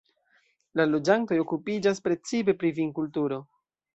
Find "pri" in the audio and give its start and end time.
2.63-2.75